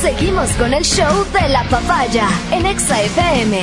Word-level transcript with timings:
Seguimos 0.00 0.50
con 0.52 0.72
el 0.72 0.82
show 0.82 1.26
de 1.30 1.48
la 1.50 1.62
papaya 1.64 2.26
en 2.52 2.64
Exa 2.64 3.02
FM. 3.02 3.60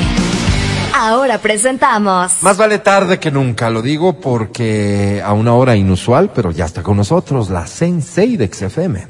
Ahora 0.94 1.40
presentamos. 1.40 2.44
Más 2.44 2.58
vale 2.58 2.78
tarde 2.78 3.20
que 3.20 3.32
nunca, 3.32 3.72
lo 3.72 3.82
digo 3.82 4.20
porque 4.20 5.20
a 5.26 5.34
una 5.34 5.56
hora 5.56 5.76
inusual, 5.76 6.30
pero 6.36 6.52
ya 6.52 6.66
está 6.66 6.84
con 6.84 6.98
nosotros 6.98 7.50
la 7.50 7.66
Sensei 7.66 8.38
de 8.38 8.54
XFM. 8.54 9.08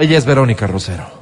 Ella 0.00 0.18
es 0.18 0.24
Verónica 0.24 0.66
Rosero. 0.66 1.19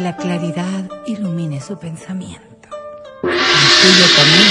La 0.00 0.16
claridad 0.16 0.88
ilumine 1.06 1.60
su 1.60 1.78
pensamiento. 1.78 2.68
Tuyo 3.20 4.06
también. 4.16 4.48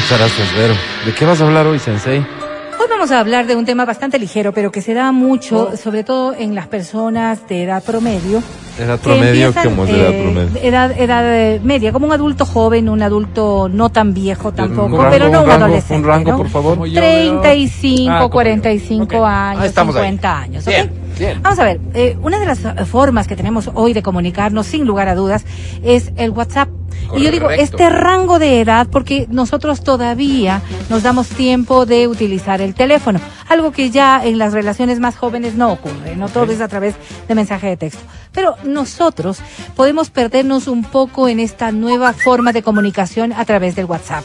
Muchas 0.00 0.18
gracias, 0.18 0.56
Vero. 0.56 0.74
¿De 1.06 1.14
qué 1.14 1.24
vas 1.24 1.40
a 1.40 1.46
hablar 1.46 1.66
hoy, 1.66 1.78
Sensei? 1.78 2.18
Hoy 2.18 2.86
vamos 2.88 3.10
a 3.10 3.20
hablar 3.20 3.46
de 3.46 3.56
un 3.56 3.64
tema 3.64 3.84
bastante 3.84 4.18
ligero, 4.18 4.52
pero 4.52 4.70
que 4.70 4.82
se 4.82 4.94
da 4.94 5.10
mucho, 5.12 5.76
sobre 5.76 6.04
todo 6.04 6.34
en 6.34 6.54
las 6.54 6.68
personas 6.68 7.48
de 7.48 7.64
edad 7.64 7.82
promedio. 7.82 8.42
Edad 8.78 9.00
promedio, 9.00 9.46
empiezan, 9.48 9.70
¿cómo 9.70 9.84
es 9.84 9.90
de 9.92 10.00
edad 10.00 10.10
eh, 10.12 10.22
promedio? 10.22 10.60
Edad, 10.68 10.92
edad 11.00 11.24
eh, 11.34 11.60
media, 11.62 11.92
como 11.92 12.06
un 12.06 12.12
adulto 12.12 12.46
joven, 12.46 12.88
un 12.88 13.02
adulto 13.02 13.68
no 13.72 13.90
tan 13.90 14.14
viejo 14.14 14.52
tampoco, 14.52 14.96
rango, 14.96 15.10
pero 15.10 15.28
no 15.28 15.42
un, 15.42 15.48
rango, 15.48 15.64
adolescente. 15.64 15.94
Un 16.02 16.04
rango, 16.04 16.30
¿no? 16.32 16.36
por 16.38 16.48
favor. 16.48 16.78
35, 16.90 18.10
Ah, 18.12 18.18
como 18.18 18.28
yo. 18.28 18.30
45 18.30 19.04
Ok. 19.04 19.12
años, 19.24 19.62
Ah, 19.62 19.66
estamos 19.66 19.96
ahí. 19.96 20.02
50 20.02 20.38
años. 20.38 20.64
Bien, 20.66 20.90
bien. 21.18 21.42
Vamos 21.42 21.58
a 21.58 21.64
ver, 21.64 21.80
eh, 21.94 22.16
una 22.22 22.38
de 22.38 22.46
las 22.46 22.60
formas 22.88 23.26
que 23.26 23.36
tenemos 23.36 23.70
hoy 23.74 23.92
de 23.92 24.02
comunicarnos, 24.02 24.66
sin 24.66 24.86
lugar 24.86 25.08
a 25.08 25.14
dudas, 25.14 25.44
es 25.82 26.12
el 26.16 26.30
WhatsApp. 26.30 26.68
Y 27.16 27.22
yo 27.22 27.30
digo, 27.30 27.50
este 27.50 27.88
rango 27.88 28.38
de 28.38 28.60
edad, 28.60 28.86
porque 28.90 29.26
nosotros 29.30 29.82
todavía 29.82 30.60
nos 30.90 31.02
damos 31.02 31.28
tiempo 31.28 31.86
de 31.86 32.06
utilizar 32.06 32.60
el 32.60 32.74
teléfono, 32.74 33.20
algo 33.48 33.72
que 33.72 33.90
ya 33.90 34.24
en 34.24 34.38
las 34.38 34.52
relaciones 34.52 35.00
más 35.00 35.16
jóvenes 35.16 35.54
no 35.54 35.72
ocurre, 35.72 36.16
no 36.16 36.28
todo 36.28 36.52
es 36.52 36.60
a 36.60 36.68
través 36.68 36.94
de 37.26 37.34
mensaje 37.34 37.68
de 37.68 37.76
texto. 37.76 38.02
Pero 38.32 38.56
nosotros 38.64 39.38
podemos 39.74 40.10
perdernos 40.10 40.68
un 40.68 40.84
poco 40.84 41.28
en 41.28 41.40
esta 41.40 41.72
nueva 41.72 42.12
forma 42.12 42.52
de 42.52 42.62
comunicación 42.62 43.32
a 43.32 43.44
través 43.44 43.74
del 43.74 43.86
WhatsApp. 43.86 44.24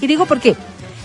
Y 0.00 0.06
digo 0.06 0.26
porque 0.26 0.54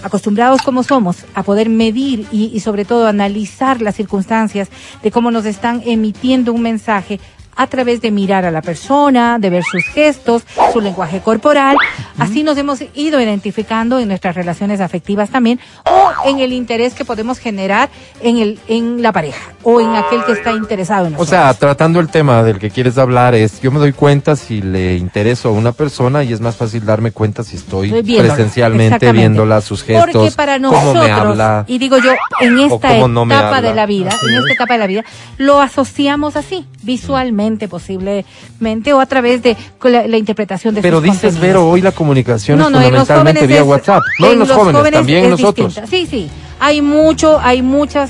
acostumbrados 0.04 0.62
como 0.62 0.84
somos 0.84 1.26
a 1.34 1.44
poder 1.44 1.70
medir 1.70 2.28
y, 2.32 2.52
y 2.54 2.60
sobre 2.60 2.84
todo 2.84 3.08
analizar 3.08 3.82
las 3.82 3.96
circunstancias 3.96 4.68
de 5.02 5.12
cómo 5.12 5.32
nos 5.32 5.46
están 5.46 5.82
emitiendo 5.86 6.52
un 6.52 6.62
mensaje 6.62 7.22
a 7.56 7.68
través 7.68 8.02
de 8.02 8.12
mirar 8.12 8.46
a 8.46 8.52
la 8.52 8.62
persona, 8.62 9.38
de 9.40 9.50
ver 9.50 9.64
sus 9.64 9.84
gestos, 9.86 10.44
su 10.72 10.82
lenguaje 10.82 11.20
corporal. 11.22 11.78
Así 12.18 12.44
nos 12.44 12.58
hemos 12.58 12.80
ido 12.96 13.22
identificando 13.22 14.00
en 14.00 14.08
nuestras 14.08 14.36
relaciones 14.36 14.82
afectivas 14.82 15.30
también 15.30 15.60
o 15.86 16.12
en 16.30 16.40
el 16.40 16.54
interés 16.54 16.94
que 16.94 17.06
podemos 17.06 17.40
generar 17.40 17.90
en 18.22 18.38
el 18.38 18.60
en 18.68 19.02
la 19.02 19.12
pareja 19.12 19.52
o 19.64 19.82
en 19.82 19.96
aquel 19.96 20.24
que 20.26 20.34
está 20.34 20.52
interesado 20.52 21.08
en 21.08 21.14
O 21.14 21.18
nosotros. 21.18 21.30
sea, 21.30 21.54
tratando 21.54 22.00
el 22.00 22.10
tema 22.10 22.44
del 22.44 22.60
que 22.60 22.70
quieres 22.70 22.98
hablar 22.98 23.36
es, 23.36 23.62
yo 23.62 23.72
me 23.72 23.80
doy 23.80 23.94
cuenta 23.94 24.36
si 24.36 24.62
le 24.62 24.96
intereso 24.98 25.50
a 25.50 25.52
una 25.52 25.72
persona 25.72 26.24
y 26.24 26.34
es 26.34 26.42
más 26.42 26.56
fácil 26.56 26.86
darme 26.86 27.12
cuenta 27.12 27.44
si 27.44 27.56
estoy 27.58 27.90
viéndola, 28.02 28.34
presencialmente 28.36 29.12
viéndola, 29.12 29.62
sus 29.62 29.84
gestos, 29.84 30.12
Porque 30.12 30.32
para 30.32 30.58
cómo 30.58 30.72
nosotros, 30.72 31.06
me 31.06 31.12
habla. 31.12 31.66
y 31.68 31.78
digo 31.78 31.98
yo, 31.98 32.12
en 32.42 32.58
o 32.60 32.76
esta 32.76 32.88
cómo 33.00 33.08
no 33.08 33.26
etapa 33.26 33.62
de 33.62 33.74
la 33.74 33.86
vida, 33.86 34.10
en 34.10 34.36
esta 34.40 34.54
etapa 34.54 34.74
de 34.74 34.80
la 34.80 34.88
vida, 34.88 35.04
lo 35.38 35.62
asociamos 35.62 36.36
así, 36.36 36.66
visualmente 36.82 37.43
posiblemente, 37.68 38.94
o 38.94 39.00
a 39.00 39.06
través 39.06 39.42
de 39.44 39.56
la, 39.84 40.08
la 40.08 40.18
interpretación 40.18 40.76
de 40.76 40.82
Pero 40.82 40.98
sus 40.98 41.06
dices. 41.12 41.40
Vero, 41.40 41.70
hoy 41.70 41.82
la 41.82 41.92
comunicación 41.92 42.58
No, 42.60 42.66
es 42.68 42.72
no, 42.72 42.80
fundamentalmente 42.80 43.48
vía 43.48 43.62
es- 43.62 43.68
WhatsApp. 43.68 44.04
No 44.20 44.32
en, 44.32 44.40
los 44.40 44.52
jóvenes, 44.52 44.92
también 44.92 45.30
nosotros. 45.30 45.76
distinta. 45.76 45.90
Sí, 45.90 46.06
sí. 46.10 46.30
Hay 46.60 46.82
mucho, 46.82 47.40
hay 47.40 47.62
muchas 47.62 48.10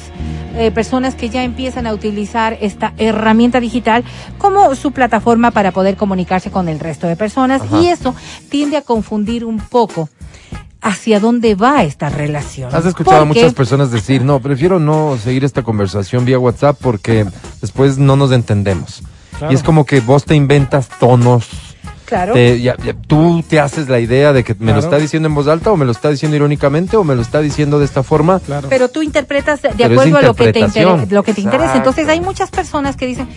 eh, 0.55 0.69
personas 0.71 1.15
que 1.15 1.29
ya 1.29 1.43
empiezan 1.43 1.87
a 1.87 1.93
utilizar 1.93 2.57
esta 2.61 2.93
herramienta 2.97 3.59
digital 3.59 4.03
como 4.37 4.75
su 4.75 4.91
plataforma 4.91 5.49
para 5.51 5.71
poder 5.71 5.95
comunicarse 5.97 6.51
con 6.51 6.69
el 6.69 6.79
resto 6.79 7.07
de 7.07 7.15
personas 7.15 7.61
Ajá. 7.63 7.81
y 7.81 7.87
eso 7.87 8.13
tiende 8.49 8.77
a 8.77 8.81
confundir 8.83 9.45
un 9.45 9.57
poco 9.57 10.09
hacia 10.81 11.19
dónde 11.19 11.55
va 11.55 11.83
esta 11.83 12.09
relación. 12.09 12.75
Has 12.75 12.85
escuchado 12.85 13.21
a 13.21 13.25
muchas 13.25 13.53
personas 13.53 13.89
decir, 13.89 14.21
no, 14.21 14.39
prefiero 14.41 14.79
no 14.79 15.17
seguir 15.17 15.43
esta 15.45 15.63
conversación 15.63 16.25
vía 16.25 16.37
WhatsApp 16.37 16.77
porque 16.79 17.25
después 17.61 17.97
no 17.97 18.15
nos 18.17 18.31
entendemos. 18.33 19.01
Y 19.51 19.55
es 19.55 19.63
como 19.63 19.85
que 19.85 19.99
vos 20.01 20.25
te 20.25 20.35
inventas 20.35 20.87
tonos. 20.99 21.47
Claro. 22.05 22.33
te- 22.33 22.61
ya- 22.61 22.75
ya- 22.83 22.93
tú 22.93 23.43
te 23.47 23.59
haces 23.59 23.89
la 23.89 23.99
idea 23.99 24.33
de 24.33 24.43
que 24.43 24.53
me 24.59 24.71
lo 24.73 24.79
está 24.79 24.97
diciendo 24.97 25.27
en 25.29 25.33
voz 25.33 25.47
alta 25.47 25.71
o 25.71 25.77
me 25.77 25.85
lo 25.85 25.91
está 25.93 26.09
diciendo 26.11 26.35
irónicamente 26.35 26.95
o 26.95 27.03
me 27.03 27.15
lo 27.15 27.21
está 27.23 27.39
diciendo 27.39 27.79
de 27.79 27.85
esta 27.85 28.03
forma. 28.03 28.39
Claro. 28.39 28.67
Pero 28.69 28.89
tú 28.89 29.01
interpretas 29.01 29.61
de 29.63 29.69
Pero 29.69 29.93
acuerdo 29.93 30.17
a 30.17 30.21
lo 30.21 30.33
que 30.35 30.51
te, 30.53 30.59
lo 30.59 31.23
que 31.23 31.31
interesa. 31.31 31.55
Exacto. 31.55 31.77
Entonces 31.77 32.07
hay 32.09 32.19
muchas 32.21 32.51
personas 32.51 32.97
que 32.97 33.07
dicen, 33.07 33.27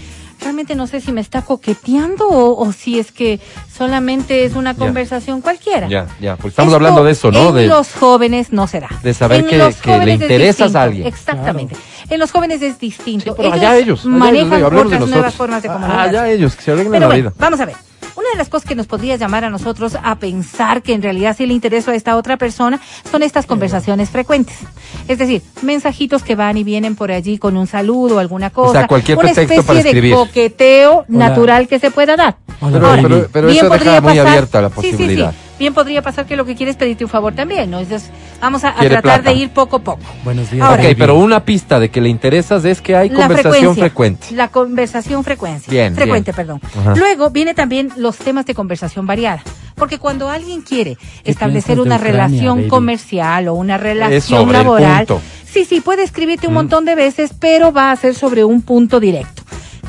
realmente 0.43 0.75
no 0.75 0.87
sé 0.89 1.01
si 1.01 1.11
me 1.13 1.23
está 1.23 1.41
coqueteando 1.43 2.29
o, 2.29 2.67
o 2.67 2.73
si 2.73 2.99
es 2.99 3.13
que 3.13 3.41
solamente 3.75 4.45
es 4.45 4.55
una 4.55 4.73
Ya. 4.73 4.79
conversación 4.79 5.41
cualquiera. 5.41 5.89
Ya, 5.89 6.09
ya, 6.21 6.37
porque 6.37 6.49
estamos 6.49 6.71
Esto 6.73 6.77
hablando 6.77 7.05
de 7.05 7.13
eso, 7.13 7.31
¿no? 7.31 7.51
En 7.51 7.55
De, 7.55 7.67
los 7.69 7.93
jóvenes 7.95 8.53
no 8.53 8.67
será. 8.67 8.91
de 9.03 9.15
saber 9.15 9.41
En 9.41 9.47
que- 9.47 10.05
le 10.05 10.13
interesas 10.13 10.75
a 10.75 10.83
alguien. 10.83 11.07
Exactamente. 11.07 11.77
En 12.09 12.21
los 12.21 12.31
jóvenes 12.31 12.63
es 12.63 12.79
distinto. 12.79 13.31
Sí, 13.31 13.35
pero 13.37 13.53
allá 13.53 13.77
ellos, 13.77 14.01
allá 14.07 14.15
manejan 14.15 14.59
ellos, 14.59 14.71
de 14.71 14.77
otras 14.79 15.09
nuevas 15.09 15.35
formas 15.35 15.63
de 15.63 15.69
Ah, 15.69 15.73
comunicación. 15.73 16.13
ya 16.13 16.29
ellos, 16.31 16.55
que 16.57 16.63
se 16.63 16.71
arreglen 16.73 16.93
Pero 16.93 17.01
la 17.01 17.07
bueno, 17.07 17.31
vida. 17.31 17.33
vamos 17.39 17.61
a 17.61 17.65
ver. 17.67 17.77
Una 18.17 18.31
de 18.31 18.39
las 18.39 18.49
cosas 18.49 18.67
que 18.67 18.75
nos 18.75 18.87
podría 18.87 19.17
llamar 19.17 19.45
a 19.45 19.51
nosotros 19.51 19.95
a 20.03 20.19
pensar 20.19 20.81
que 20.83 20.95
en 20.95 21.03
realidad 21.03 21.35
sí 21.37 21.45
le 21.47 21.53
interesa 21.53 21.91
a 21.91 21.95
esta 21.95 22.17
otra 22.17 22.39
persona 22.39 22.81
son 23.11 23.23
estas 23.23 23.45
conversaciones 23.45 24.09
frecuentes. 24.09 24.57
Es 25.07 25.19
decir, 25.19 25.43
mensajitos 25.63 26.23
que 26.23 26.35
van 26.35 26.57
y 26.57 26.65
vienen 26.65 26.97
por 26.97 27.13
allí 27.13 27.37
con 27.37 27.57
un 27.59 27.67
saludo 27.67 28.17
o 28.17 28.19
alguna 28.19 28.49
cosa. 28.51 28.87
cualquier 28.87 29.19
una 29.19 29.31
especie 29.31 29.63
para 29.63 29.83
de 29.83 30.11
coqueteo 30.13 31.05
natural 31.09 31.69
que 31.69 31.79
se 31.79 31.91
pueda 31.91 32.17
dar. 32.17 32.37
Hola, 32.61 32.79
Ahora, 32.89 33.03
pero- 33.03 33.29
pero 33.31 33.47
bien 33.49 33.67
eso 33.67 33.75
deja 33.75 34.01
muy 34.01 34.19
abierta 34.19 34.63
la 34.63 34.71
Sí, 34.71 34.93
sí, 34.97 35.07
sí. 35.09 35.25
Bien 35.59 35.73
podría 35.73 36.03
pasar 36.03 36.27
que 36.27 36.37
lo 36.37 36.45
que 36.45 36.55
quieres 36.55 36.75
es 36.75 36.79
pedirte 36.79 37.05
un 37.05 37.11
favor 37.11 37.35
también, 37.35 37.71
¿no? 37.71 37.81
Entonces, 37.81 38.11
vamos 38.41 38.63
a, 38.65 38.75
tratar 38.75 39.03
plata. 39.03 39.31
de 39.31 39.35
ir 39.35 39.51
poco 39.51 39.77
a 39.77 39.79
poco. 39.79 40.03
Buenos 40.23 40.51
días. 40.51 40.67
Ahora- 40.67 40.83
ok, 40.83 40.95
pero 40.99 41.17
una 41.17 41.45
pista 41.45 41.81
de 41.81 41.89
que 41.89 42.01
le 42.01 42.09
interesas 42.09 42.65
es 42.65 42.81
que 42.83 42.95
hay 42.95 43.09
La 43.09 43.17
conversación 43.17 43.53
frecuencia, 43.53 43.83
frecuente. 43.85 44.27
La 44.33 44.49
conversación 44.49 45.25
frecuencia. 45.25 45.71
Bien, 45.71 45.95
frecuente, 45.95 46.33
bien. 46.33 46.37
perdón. 46.37 46.61
Ajá. 46.79 46.95
Luego 46.97 47.31
viene 47.31 47.55
también 47.55 47.91
los 47.97 48.17
temas 48.19 48.45
de 48.45 48.55
conversación 48.55 49.07
variada. 49.07 49.43
Porque 49.77 49.99
cuando 49.99 50.31
alguien 50.31 50.63
quiere 50.63 50.97
establecer 51.25 51.81
una 51.81 51.97
Ucrania, 51.97 52.29
relación 52.29 52.59
baby? 52.59 52.69
comercial 52.69 53.49
o 53.49 53.55
una 53.55 53.77
relación 53.77 54.51
laboral, 54.51 55.07
sí, 55.45 55.67
sí, 55.67 55.83
puede 55.83 56.03
escribirte 56.03 56.49
un 56.49 56.55
montón 56.55 56.87
de 56.87 56.95
veces, 56.95 57.33
pero 57.39 57.73
va 57.73 57.93
a 57.93 57.97
ser 57.97 58.15
sobre 58.15 58.43
un 58.43 58.63
punto 58.63 59.01
directo. 59.01 59.43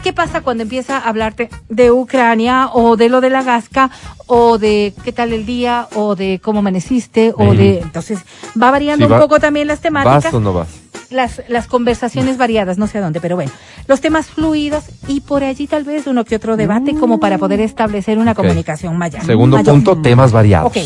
¿Qué 0.08 0.14
pasa 0.14 0.40
cuando 0.40 0.64
empieza 0.64 1.00
a 1.00 1.10
hablarte 1.10 1.50
de 1.68 1.92
Ucrania 1.92 2.70
o 2.72 2.96
de 2.96 3.10
lo 3.10 3.20
de 3.20 3.30
la 3.30 3.44
gasca 3.44 3.92
o 4.26 4.58
de 4.58 4.94
qué 5.04 5.12
tal 5.12 5.34
el 5.34 5.46
día 5.46 5.90
o 5.96 6.16
de 6.16 6.40
cómo 6.42 6.60
amaneciste 6.60 7.34
o 7.36 7.54
de 7.54 7.80
entonces 7.80 8.20
va 8.58 8.72
variando 8.72 9.06
Sí, 9.06 9.12
un 9.12 9.20
poco 9.20 9.42
también 9.42 9.68
las 9.68 9.82
temáticas 9.82 10.24
¿Vas 10.24 10.34
o 10.34 10.40
no 10.40 10.54
vas? 10.54 10.70
las, 11.10 11.42
las 11.50 11.68
conversaciones 11.68 12.38
variadas, 12.38 12.78
no 12.78 12.88
sé 12.88 13.00
a 13.00 13.02
dónde, 13.02 13.20
pero 13.20 13.36
bueno, 13.36 13.52
los 13.90 14.00
temas 14.00 14.28
fluidos 14.28 14.86
y 15.10 15.20
por 15.20 15.44
allí 15.44 15.68
tal 15.68 15.84
vez 15.84 16.08
uno 16.08 16.24
que 16.24 16.38
otro 16.38 16.56
debate 16.56 16.94
como 16.96 17.20
para 17.20 17.38
poder 17.38 17.60
establecer 17.60 18.18
una 18.18 18.34
comunicación 18.34 18.98
mayor. 18.98 19.26
Segundo 19.26 19.58
mayor. 19.58 19.74
punto, 19.74 19.98
temas 20.02 20.32
variados. 20.32 20.72
Ok, 20.72 20.78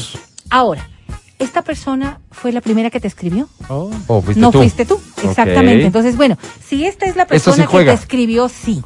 ahora, 0.50 0.90
¿esta 1.38 1.62
persona 1.62 2.20
fue 2.32 2.52
la 2.52 2.62
primera 2.62 2.90
que 2.90 3.00
te 3.00 3.08
escribió? 3.08 3.48
Oh, 3.68 3.92
Oh, 4.08 4.20
fuiste 4.24 4.42
no 4.42 4.50
tú. 4.52 4.58
fuiste 4.58 4.84
tú, 4.86 5.00
exactamente. 5.24 5.86
Entonces, 5.86 6.18
bueno, 6.18 6.40
si 6.68 6.86
esta 6.86 7.06
es 7.06 7.16
la 7.16 7.26
sí 7.26 7.30
persona 7.30 7.68
que 7.68 7.84
te 7.86 7.94
escribió, 7.94 8.50
sí. 8.50 8.82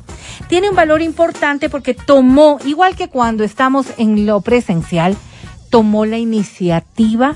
Tiene 0.48 0.70
un 0.70 0.76
valor 0.76 1.02
importante 1.02 1.70
porque 1.70 1.94
tomó, 1.94 2.60
igual 2.66 2.96
que 2.96 3.10
cuando 3.10 3.44
estamos 3.44 3.88
en 3.98 4.26
lo 4.26 4.42
presencial, 4.42 5.18
tomó 5.70 6.06
la 6.06 6.18
iniciativa 6.18 7.36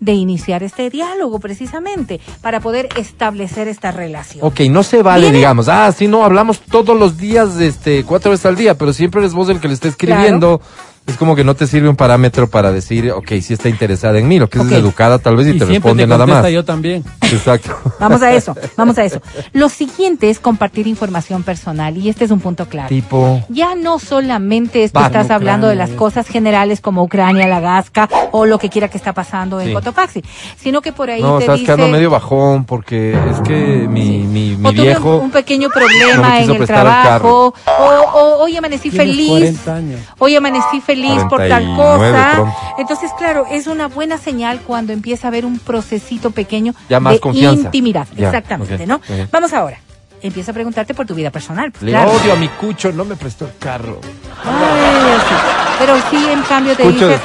de 0.00 0.12
iniciar 0.12 0.62
este 0.62 0.90
diálogo 0.90 1.40
precisamente 1.40 2.20
para 2.40 2.60
poder 2.60 2.88
establecer 2.96 3.66
esta 3.68 3.90
relación. 3.90 4.44
Ok, 4.44 4.60
no 4.70 4.82
se 4.84 5.02
vale, 5.02 5.22
Viene- 5.22 5.38
digamos, 5.38 5.68
ah, 5.68 5.90
sí, 5.92 6.06
no, 6.06 6.24
hablamos 6.24 6.60
todos 6.60 6.96
los 6.98 7.16
días, 7.16 7.56
este, 7.60 8.04
cuatro 8.04 8.30
veces 8.30 8.46
al 8.46 8.54
día, 8.56 8.76
pero 8.76 8.92
siempre 8.92 9.20
eres 9.20 9.32
vos 9.34 9.48
el 9.48 9.60
que 9.60 9.68
le 9.68 9.74
está 9.74 9.88
escribiendo. 9.88 10.60
Es 11.08 11.16
como 11.16 11.34
que 11.34 11.42
no 11.42 11.54
te 11.56 11.66
sirve 11.66 11.88
un 11.88 11.96
parámetro 11.96 12.50
para 12.50 12.70
decir, 12.70 13.10
ok, 13.10 13.28
si 13.40 13.54
está 13.54 13.68
interesada 13.70 14.18
en 14.18 14.28
mí, 14.28 14.38
lo 14.38 14.48
que 14.50 14.58
es 14.58 14.70
educada 14.70 15.18
tal 15.18 15.36
vez 15.36 15.46
y, 15.46 15.50
Y 15.52 15.58
te 15.58 15.64
responde 15.64 16.02
te 16.02 16.06
nada 16.06 16.26
más. 16.26 16.46
yo 16.50 16.64
también. 16.64 17.02
Exacto. 17.22 17.76
Vamos 17.98 18.22
a 18.22 18.32
eso, 18.32 18.54
vamos 18.76 18.96
a 18.98 19.04
eso. 19.04 19.20
Lo 19.52 19.68
siguiente 19.68 20.30
es 20.30 20.38
compartir 20.38 20.86
información 20.86 21.42
personal 21.42 21.96
y 21.96 22.08
este 22.08 22.24
es 22.24 22.30
un 22.30 22.40
punto 22.40 22.66
clave. 22.66 22.88
tipo, 22.88 23.42
Ya 23.48 23.74
no 23.74 23.98
solamente 23.98 24.84
es 24.84 24.92
que 24.92 24.98
Va, 24.98 25.06
estás 25.06 25.24
Ucrania, 25.24 25.34
hablando 25.34 25.66
de 25.66 25.74
las 25.74 25.90
cosas 25.90 26.26
generales 26.28 26.80
como 26.80 27.02
Ucrania, 27.02 27.46
la 27.48 27.60
Gasca 27.60 28.08
o 28.32 28.46
lo 28.46 28.58
que 28.58 28.68
quiera 28.68 28.88
que 28.88 28.96
está 28.98 29.12
pasando 29.12 29.60
en 29.60 29.68
Sí. 29.68 29.72
Cotopaxi, 29.74 30.22
sino 30.58 30.80
que 30.80 30.92
por 30.92 31.10
ahí 31.10 31.20
no, 31.20 31.38
te 31.38 31.44
estás 31.44 31.56
dice 31.58 31.66
quedando 31.66 31.88
medio 31.88 32.10
bajón 32.10 32.64
porque 32.64 33.12
es 33.12 33.40
que 33.46 33.86
mi, 33.88 34.18
mi, 34.20 34.56
mi 34.56 34.68
o 34.68 34.72
viejo... 34.72 35.16
un, 35.16 35.24
un 35.24 35.30
pequeño 35.30 35.68
no 35.68 35.74
problema 35.74 36.28
me 36.30 36.44
en 36.44 36.50
el 36.50 36.56
prestar 36.58 36.78
el 36.78 36.82
trabajo 36.84 37.54
o, 37.66 38.18
o 38.18 38.44
hoy 38.44 38.56
amanecí 38.56 38.90
Tienes 38.90 39.08
feliz 39.08 39.28
40 39.28 39.74
años. 39.74 40.00
Hoy 40.18 40.36
amanecí 40.36 40.80
feliz 40.80 40.97
por 41.28 41.38
tal 41.46 41.64
49 41.64 41.76
cosa. 41.76 42.32
pronto. 42.34 42.54
Entonces, 42.78 43.10
claro, 43.18 43.46
es 43.50 43.66
una 43.66 43.88
buena 43.88 44.18
señal 44.18 44.60
cuando 44.66 44.92
empieza 44.92 45.26
a 45.26 45.28
haber 45.28 45.44
un 45.44 45.58
procesito 45.58 46.30
pequeño 46.30 46.74
Ya 46.88 47.00
más 47.00 47.14
de 47.14 47.20
confianza. 47.20 47.62
intimidad. 47.64 48.06
Ya, 48.16 48.26
Exactamente, 48.26 48.86
¿no? 48.86 49.00
Vamos 49.32 49.52
ahora. 49.52 49.78
Empieza 50.20 50.50
a 50.50 50.54
preguntarte 50.54 50.94
por 50.94 51.06
tu 51.06 51.14
vida 51.14 51.30
personal. 51.30 51.70
pues, 51.70 51.82
Le 51.84 51.92
claro. 51.92 52.10
odio 52.10 52.32
a 52.32 52.36
mi 52.36 52.48
cucho, 52.48 52.90
no 52.92 53.04
me 53.04 53.14
prestó 53.14 53.44
el 53.44 53.52
carro. 53.58 54.00
Ay, 54.44 55.16
sí. 55.28 55.34
Pero 55.78 55.94
sí, 56.10 56.26
en 56.32 56.42
cambio, 56.42 56.74
te 56.76 56.82
Cucho 56.82 57.06
¿verdad? 57.06 57.20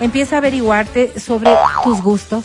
empieza 0.00 0.34
a 0.36 0.38
averiguarte 0.38 1.20
sobre 1.20 1.54
tus 1.84 2.02
gustos, 2.02 2.44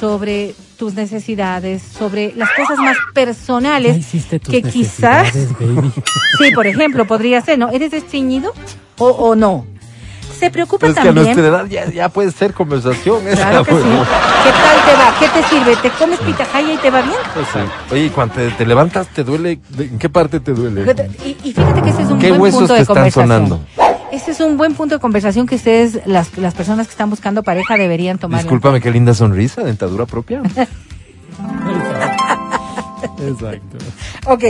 sobre 0.00 0.54
tus 0.78 0.94
necesidades, 0.94 1.82
sobre 1.82 2.32
las 2.36 2.48
cosas 2.52 2.78
más 2.78 2.96
Ya 2.96 3.12
personales 3.14 3.96
hiciste 3.98 4.38
tus 4.38 4.52
que 4.54 4.62
quizás 4.62 5.32
baby. 5.58 5.92
Sí, 6.38 6.50
por 6.54 6.66
ejemplo, 6.66 7.06
podría 7.06 7.40
ser, 7.42 7.58
¿no? 7.58 7.70
¿Eres 7.70 7.92
estreñido 7.92 8.52
o, 8.98 9.06
o 9.08 9.34
no? 9.34 9.66
Se 10.38 10.50
preocupa 10.50 10.86
Es 10.88 10.92
que 10.94 11.00
a 11.00 11.04
también. 11.04 11.24
nuestra 11.34 11.46
edad 11.46 11.66
ya, 11.66 11.90
ya 11.90 12.08
puede 12.10 12.30
ser 12.30 12.52
conversación. 12.52 13.26
esa, 13.26 13.48
Claro 13.48 13.64
que 13.64 13.70
sí. 13.72 13.78
¿no? 13.78 14.02
¿Qué 14.44 14.50
tal 14.52 14.84
te 14.84 14.92
va? 14.92 15.14
¿Qué 15.18 15.28
te 15.28 15.48
sirve? 15.48 15.76
¿Te 15.76 15.90
comes 15.90 16.18
pitahaya 16.20 16.72
y 16.74 16.76
te 16.76 16.90
va 16.90 17.00
bien? 17.02 17.14
Pues. 17.32 17.46
Oye, 17.90 18.10
cuando 18.10 18.34
te, 18.34 18.50
te 18.50 18.66
levantas, 18.66 19.06
¿te 19.08 19.24
duele? 19.24 19.58
¿De- 19.70 19.84
¿En 19.84 19.98
qué 19.98 20.10
parte 20.10 20.40
te 20.40 20.52
duele? 20.52 20.94
Y, 21.24 21.36
y 21.42 21.52
fíjate 21.54 21.80
que 21.82 21.88
ese 21.88 22.02
es 22.02 22.10
un 22.10 22.18
¿Qué 22.18 22.28
buen 22.30 22.42
huesos 22.42 22.58
punto 22.60 22.74
te 22.74 22.78
de 22.78 22.82
están 22.82 22.94
conversación. 22.96 23.28
sonando? 23.48 23.60
Ese 24.12 24.30
es 24.32 24.40
un 24.40 24.56
buen 24.58 24.74
punto 24.74 24.96
de 24.96 25.00
conversación 25.00 25.46
que 25.46 25.54
ustedes, 25.56 26.00
las, 26.06 26.36
las 26.36 26.52
personas 26.54 26.86
que 26.86 26.90
están 26.92 27.08
buscando 27.10 27.42
pareja, 27.42 27.76
deberían 27.78 28.18
tomar. 28.18 28.40
Discúlpame, 28.42 28.80
qué 28.82 28.90
linda 28.90 29.14
sonrisa, 29.14 29.62
dentadura 29.62 30.04
propia. 30.06 30.42
Exacto. 33.26 33.78
Ok, 34.26 34.44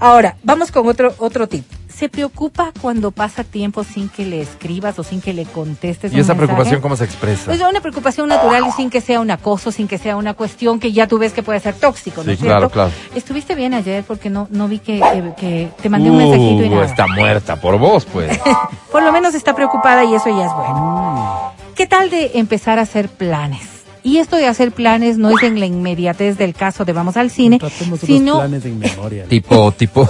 ahora 0.00 0.36
vamos 0.42 0.70
con 0.72 0.86
otro 0.88 1.14
otro 1.18 1.48
tip. 1.48 1.64
¿Se 1.88 2.08
preocupa 2.08 2.70
cuando 2.80 3.10
pasa 3.10 3.42
tiempo 3.42 3.82
sin 3.82 4.08
que 4.08 4.24
le 4.24 4.40
escribas 4.40 4.96
o 5.00 5.02
sin 5.02 5.20
que 5.20 5.32
le 5.34 5.44
contestes? 5.46 6.12
¿Y 6.12 6.14
un 6.14 6.20
esa 6.20 6.34
mensaje? 6.34 6.46
preocupación 6.46 6.80
cómo 6.80 6.94
se 6.96 7.04
expresa? 7.04 7.52
Es 7.52 7.60
una 7.60 7.80
preocupación 7.80 8.28
natural 8.28 8.64
y 8.68 8.70
sin 8.70 8.88
que 8.88 9.00
sea 9.00 9.18
un 9.18 9.32
acoso, 9.32 9.72
sin 9.72 9.88
que 9.88 9.98
sea 9.98 10.16
una 10.16 10.34
cuestión 10.34 10.78
que 10.78 10.92
ya 10.92 11.08
tú 11.08 11.18
ves 11.18 11.32
que 11.32 11.42
puede 11.42 11.58
ser 11.58 11.74
tóxico, 11.74 12.22
¿no 12.22 12.30
Sí, 12.30 12.36
claro, 12.36 12.70
claro. 12.70 12.92
Estuviste 13.16 13.56
bien 13.56 13.74
ayer 13.74 14.04
porque 14.06 14.30
no 14.30 14.46
no 14.52 14.68
vi 14.68 14.78
que, 14.78 15.00
que- 15.00 15.34
que 15.36 15.70
te 15.82 15.88
mandé 15.88 16.08
un 16.10 16.18
mensajito 16.18 16.62
y 16.64 16.68
Uh, 16.68 16.74
nada. 16.74 16.84
está 16.86 17.06
muerta 17.08 17.56
por 17.60 17.76
vos, 17.78 18.04
pues. 18.04 18.38
Por 18.92 19.02
lo 19.02 19.10
menos 19.10 19.34
está 19.34 19.54
preocupada 19.56 20.04
y 20.04 20.14
eso 20.14 20.28
ya 20.28 20.46
es 20.46 20.52
bueno. 20.52 21.52
¿Qué 21.74 21.86
tal 21.88 22.10
de 22.10 22.30
empezar 22.34 22.78
a 22.78 22.82
hacer 22.82 23.08
planes? 23.08 23.77
Y 24.02 24.18
esto 24.18 24.36
de 24.36 24.46
hacer 24.46 24.72
planes 24.72 25.18
no 25.18 25.30
es 25.30 25.42
en 25.42 25.58
la 25.60 25.66
inmediatez 25.66 26.38
del 26.38 26.54
caso 26.54 26.84
de 26.84 26.92
vamos 26.92 27.16
al 27.16 27.30
cine, 27.30 27.58
unos 27.86 28.00
sino 28.00 28.38
planes 28.38 28.64
en 28.64 28.78
memoria. 28.78 29.24
tipo, 29.24 29.72
tipo. 29.72 30.08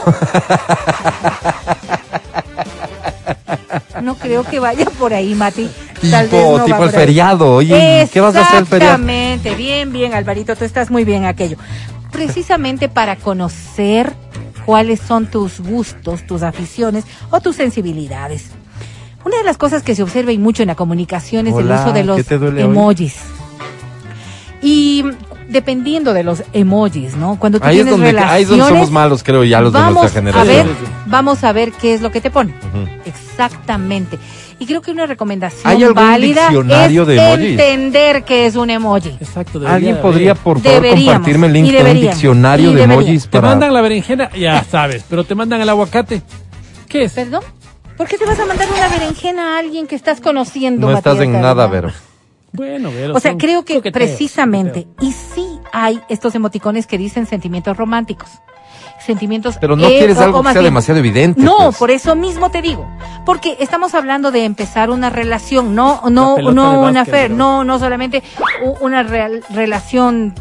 no 4.03 4.15
creo 4.17 4.45
que 4.45 4.59
vaya 4.61 4.87
por 4.99 5.13
ahí, 5.15 5.35
Mati. 5.35 5.69
Tal 6.11 6.29
vez 6.29 6.41
Tipo, 6.43 6.59
no 6.59 6.65
tipo 6.65 6.85
el 6.85 6.91
feriado. 6.91 7.55
Oye, 7.57 8.09
¿qué 8.13 8.21
vas 8.21 8.37
a 8.37 8.43
hacer 8.43 8.61
el 8.61 8.67
feriado? 8.67 8.95
Exactamente, 8.95 9.55
bien, 9.55 9.93
bien, 9.93 10.15
Alvarito, 10.15 10.55
tú 10.55 10.65
estás 10.65 10.91
muy 10.91 11.05
bien 11.05 11.23
en 11.23 11.29
aquello. 11.29 11.57
Precisamente 12.13 12.89
para 12.89 13.17
conocer 13.17 14.13
cuáles 14.65 15.01
son 15.01 15.27
tus 15.27 15.61
gustos, 15.61 16.27
tus 16.27 16.43
aficiones 16.43 17.05
o 17.31 17.41
tus 17.41 17.57
sensibilidades. 17.57 18.51
Una 19.25 19.39
de 19.39 19.45
las 19.45 19.59
cosas 19.59 19.83
que 19.83 19.95
se 19.95 20.03
observa 20.03 20.33
y 20.33 20.39
mucho 20.39 20.63
en 20.63 20.69
la 20.69 20.75
comunicación 20.75 21.47
es 21.47 21.55
Hola, 21.55 21.75
el 21.75 21.81
uso 21.81 21.93
de 21.93 22.05
los 22.05 22.17
¿qué 22.17 22.25
te 22.25 22.39
duele 22.39 22.65
hoy? 22.65 23.13
Dependiendo 25.49 26.13
de 26.13 26.23
los 26.23 26.43
emojis, 26.53 27.17
¿no? 27.17 27.37
Cuando 27.39 27.59
tú 27.59 27.67
Ahí 27.67 27.79
es, 27.79 27.85
tienes 27.87 28.01
donde, 28.01 28.21
ahí 28.21 28.43
es 28.43 28.49
donde 28.49 28.65
somos 28.65 28.69
relaciones, 28.69 28.91
malos, 28.91 29.23
creo, 29.25 29.45
ya 29.45 29.61
los 29.61 29.73
de 29.73 29.79
vamos 29.79 29.95
nuestra 29.95 30.21
a 30.21 30.23
generación. 30.23 30.67
ver, 30.69 30.77
vamos 31.07 31.43
a 31.45 31.53
ver 31.53 31.73
qué 31.73 31.95
es 31.95 32.01
lo 32.03 32.11
que 32.11 32.21
te 32.21 32.31
pone. 32.31 32.53
Exactamente. 33.05 34.19
Y 34.61 34.67
creo 34.67 34.83
que 34.83 34.91
una 34.91 35.07
recomendación 35.07 35.63
¿Hay 35.65 35.85
algún 35.85 35.95
válida 36.03 36.49
diccionario 36.49 37.03
es 37.03 37.09
de 37.09 37.17
emojis? 37.17 37.51
entender 37.61 38.25
qué 38.25 38.47
es 38.47 38.57
un 38.57 38.71
emoji. 38.71 39.11
Exacto. 39.21 39.61
¿Alguien 39.67 39.95
de 39.97 40.01
podría, 40.03 40.31
haber. 40.33 40.43
por 40.43 40.61
favor, 40.61 40.73
Deberíamos, 40.83 41.13
compartirme 41.15 41.47
el 41.47 41.53
link 41.53 41.71
de 41.71 41.91
un 41.93 42.01
diccionario 42.01 42.73
de 42.73 42.83
emojis 42.83 43.23
Te 43.25 43.29
para... 43.39 43.49
mandan 43.49 43.73
la 43.73 43.81
berenjena, 43.81 44.31
ya 44.37 44.65
sabes, 44.65 45.05
pero 45.09 45.25
te 45.25 45.35
mandan 45.35 45.61
el 45.61 45.69
aguacate. 45.69 46.23
¿Qué 46.89 47.05
es? 47.05 47.13
¿Perdón? 47.13 47.43
¿Por 47.97 48.09
qué 48.09 48.19
te 48.19 48.27
vas 48.27 48.39
a 48.39 48.47
mandar 48.47 48.69
una 48.73 48.89
berenjena 48.89 49.57
a 49.57 49.59
alguien 49.61 49.87
que 49.87 49.95
estás 49.95 50.21
conociendo? 50.21 50.89
No 50.91 50.97
estás 50.97 51.21
en 51.21 51.33
nada, 51.41 51.67
Vero. 51.69 51.91
Bueno, 52.53 52.91
pero 52.93 53.15
O 53.15 53.21
sea, 53.21 53.33
son 53.33 53.39
creo 53.39 53.65
que 53.65 53.81
precisamente, 53.93 54.87
y 55.01 55.13
sí 55.13 55.47
hay 55.73 56.01
estos 56.09 56.35
emoticones 56.35 56.87
que 56.87 56.97
dicen 56.99 57.27
sentimientos 57.27 57.77
románticos. 57.77 58.31
Sentimientos. 59.05 59.57
Pero 59.61 59.77
no 59.77 59.87
eh, 59.87 59.97
quieres 59.99 60.19
algo 60.19 60.41
que 60.41 60.45
más 60.45 60.53
sea 60.55 60.61
bien- 60.63 60.73
demasiado 60.73 60.99
evidente. 60.99 61.41
No, 61.41 61.57
pues. 61.67 61.77
por 61.77 61.91
eso 61.91 62.17
mismo 62.17 62.51
te 62.51 62.61
digo. 62.63 62.87
Porque 63.25 63.57
estamos 63.61 63.95
hablando 63.95 64.31
de 64.33 64.45
empezar 64.45 64.91
una 64.91 65.09
relación, 65.09 65.75
no, 65.75 66.03
no, 66.11 66.37
no 66.39 66.81
una 66.81 67.05
bro. 67.05 67.29
no, 67.29 67.65
no 67.65 67.79
solamente 67.79 68.23
una 68.81 69.03
real- 69.05 69.45
relación 69.51 70.35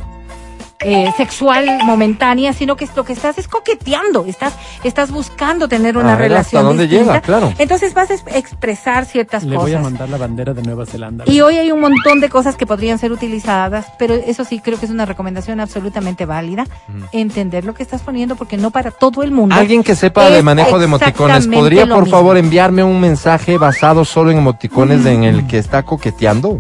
eh, 0.82 1.12
sexual 1.18 1.80
momentánea, 1.84 2.54
sino 2.54 2.76
que 2.76 2.88
lo 2.96 3.04
que 3.04 3.14
estás 3.14 3.38
es 3.38 3.48
coqueteando, 3.48 4.26
estás, 4.28 4.54
estás 4.84 5.12
buscando 5.12 5.68
tener 5.68 5.98
una 5.98 6.14
A 6.14 6.16
ver, 6.16 6.30
relación 6.30 6.60
¿hasta 6.62 6.68
dónde 6.68 6.88
distinta. 6.88 7.14
llega? 7.14 7.22
Claro. 7.22 7.54
Entonces 7.58 7.94
vas 7.94 8.12
a 8.12 8.14
es- 8.14 8.24
expresar 8.34 9.06
ciertas 9.06 9.44
Le 9.44 9.56
cosas. 9.56 9.72
voy 9.72 9.74
a 9.74 9.82
mandar 9.82 10.08
la 10.10 10.18
bandera 10.18 10.54
de 10.54 10.62
Nueva 10.62 10.86
Zelanda. 10.86 11.24
Y 11.28 11.42
hoy 11.42 11.58
hay 11.58 11.72
un 11.72 11.80
montón 11.82 12.20
de 12.20 12.30
cosas 12.30 12.56
que 12.56 12.66
podrían 12.68 13.00
ser 13.00 13.12
utilizadas, 13.12 13.88
pero 13.98 14.14
eso 14.14 14.44
sí 14.46 14.60
creo 14.60 14.80
que 14.80 14.86
es 14.86 14.92
una 14.92 15.06
recomendación 15.06 15.60
absolutamente 15.60 16.26
válida, 16.26 16.66
entender 17.12 17.66
lo 17.66 17.74
que 17.74 17.84
estás 17.84 18.02
poniendo, 18.02 18.36
porque 18.36 18.58
no 18.58 18.72
para 18.72 18.92
todo 18.92 19.24
el 19.24 19.32
mundo. 19.32 19.56
Alguien 19.56 19.84
que 19.84 19.96
sepa 19.96 20.30
de 20.30 20.44
manejo 20.44 20.78
de 20.80 20.86
emoticones, 20.86 21.48
¿podría 21.48 21.88
por 21.88 22.02
mismo. 22.04 22.12
favor 22.18 22.38
enviarme 22.38 22.84
un 22.84 23.00
mensaje 23.02 23.58
basado 23.58 24.06
solo 24.06 24.32
en 24.32 24.38
emoticones 24.38 25.06
en 25.06 25.24
el 25.24 25.48
que 25.48 25.58
está 25.58 25.84
coqueteando? 25.84 26.60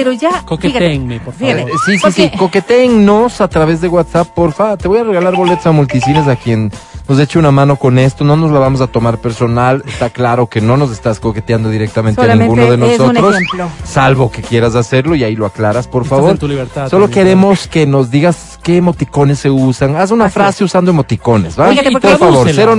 Pero 0.00 0.12
ya. 0.14 0.40
Coquetéenme, 0.46 1.20
por 1.20 1.34
favor. 1.34 1.54
fíjate, 1.56 1.72
sí, 1.84 1.92
sí, 1.92 1.98
porque- 2.00 2.30
sí, 2.30 2.38
coquetéennos 2.38 3.40
a 3.42 3.48
través 3.48 3.82
de 3.82 3.88
WhatsApp, 3.88 4.28
porfa. 4.28 4.78
Te 4.78 4.88
voy 4.88 4.98
a 4.98 5.04
regalar 5.04 5.36
boletos 5.36 5.66
a 5.66 5.72
multicines 5.72 6.26
a 6.26 6.36
quien 6.36 6.70
nos 7.10 7.18
eche 7.18 7.38
una 7.38 7.50
mano 7.50 7.76
con 7.76 7.98
esto. 7.98 8.24
No 8.24 8.36
nos 8.36 8.50
la 8.52 8.58
vamos 8.60 8.80
a 8.80 8.86
tomar 8.86 9.18
personal. 9.18 9.82
Está 9.86 10.10
claro 10.10 10.46
que 10.46 10.60
no 10.60 10.76
nos 10.76 10.92
estás 10.92 11.18
coqueteando 11.20 11.68
directamente 11.68 12.22
a 12.22 12.34
ninguno 12.34 12.62
de 12.70 12.94
es 12.94 13.00
un 13.00 13.08
nosotros. 13.08 13.34
ejemplo. 13.34 13.68
Salvo 13.84 14.30
que 14.30 14.42
quieras 14.42 14.74
hacerlo 14.76 15.14
y 15.16 15.24
ahí 15.24 15.34
lo 15.36 15.44
aclaras, 15.44 15.88
por 15.88 16.02
Estás 16.04 16.16
favor. 16.18 16.30
en 16.30 16.38
tu 16.38 16.46
libertad 16.48 16.88
Solo 16.88 17.06
también, 17.06 17.24
queremos 17.26 17.66
que 17.68 17.84
nos 17.86 18.10
digas 18.10 18.58
qué 18.62 18.76
emoticones 18.76 19.40
se 19.40 19.50
usan. 19.50 19.96
Haz 19.96 20.12
una 20.12 20.26
Así 20.26 20.34
frase 20.34 20.64
usando 20.64 20.92
emoticones, 20.92 21.58
¿va? 21.58 21.68
Fíjate, 21.70 21.90
porque 21.90 22.08
por 22.08 22.18
favor, 22.18 22.44
tradúcela. 22.48 22.72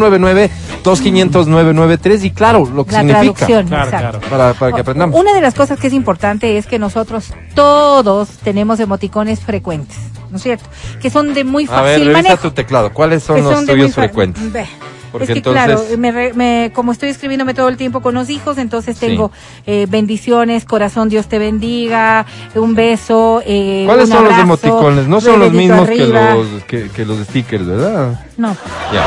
099-2500-993 0.83 2.23
y 2.23 2.31
claro, 2.31 2.65
lo 2.73 2.85
que 2.85 2.91
la 2.93 2.97
significa. 2.99 3.33
traducción, 3.47 3.67
Claro, 3.67 3.83
exacto. 3.85 4.19
claro. 4.19 4.29
Para, 4.29 4.53
para 4.53 4.71
que 4.75 4.81
aprendamos. 4.81 5.19
Una 5.19 5.33
de 5.33 5.41
las 5.41 5.53
cosas 5.53 5.79
que 5.79 5.87
es 5.87 5.93
importante 5.93 6.57
es 6.57 6.65
que 6.67 6.79
nosotros 6.79 7.33
todos 7.55 8.29
tenemos 8.43 8.79
emoticones 8.79 9.39
frecuentes, 9.41 9.97
¿no 10.31 10.37
es 10.37 10.43
cierto? 10.43 10.65
Que 11.01 11.09
son 11.09 11.33
de 11.33 11.43
muy 11.43 11.65
A 11.65 11.67
fácil 11.67 11.83
ver, 11.85 11.99
revisa 11.99 12.21
manejo. 12.23 12.41
tu 12.41 12.51
teclado. 12.51 12.91
¿Cuáles 12.93 13.21
son 13.23 13.43
los 13.43 13.53
son 13.53 13.65
tuyos 13.67 13.93
frecuentes? 13.93 14.51
Ve, 14.51 14.65
Porque 15.11 15.25
es 15.25 15.31
que 15.31 15.37
entonces- 15.39 15.63
claro, 15.65 15.83
me 15.97 16.11
re- 16.11 16.33
me- 16.33 16.71
como 16.73 16.93
estoy 16.93 17.09
escribiéndome 17.09 17.53
todo 17.53 17.67
el 17.67 17.75
tiempo 17.75 18.01
con 18.01 18.13
los 18.15 18.29
hijos, 18.29 18.57
entonces 18.57 18.97
Sí. 18.97 19.07
tengo 19.07 19.31
eh, 19.67 19.85
bendiciones, 19.89 20.63
corazón 20.65 21.09
Dios 21.09 21.27
te 21.27 21.37
bendiga, 21.37 22.25
un 22.55 22.73
beso, 22.75 23.43
eh, 23.45 23.83
¿Cuáles 23.85 24.05
un 24.05 24.11
son 24.13 24.23
los 24.23 24.33
abrazo, 24.33 24.41
emoticones? 24.67 25.07
No 25.07 25.19
son 25.21 25.39
los 25.41 25.51
mismos 25.51 25.89
que 25.89 26.07
los, 26.07 26.63
que, 26.65 26.89
que 26.89 27.05
los 27.05 27.17
stickers, 27.27 27.67
¿verdad? 27.67 28.25
No, 28.37 28.55
Ya. 28.93 29.05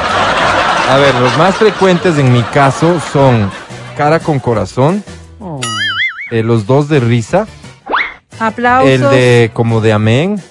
A 0.90 0.98
ver, 0.98 1.14
los 1.14 1.36
más 1.38 1.54
frecuentes 1.56 2.18
en 2.18 2.30
mi 2.30 2.42
caso 2.42 3.00
son 3.10 3.50
cara 3.96 4.20
con 4.20 4.38
corazón, 4.38 5.02
Oh. 5.40 5.58
eh, 6.30 6.42
los 6.42 6.66
dos 6.66 6.90
de 6.90 7.00
risa, 7.00 7.46
aplausos. 8.38 8.90
el 8.90 9.00
de 9.00 9.50
como 9.54 9.80
de 9.80 9.92
amén, 9.94 10.42